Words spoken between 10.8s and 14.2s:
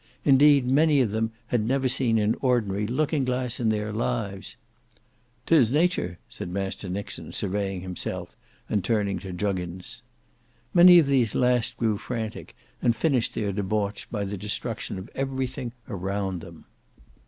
of these last grew frantic, and finished their debauch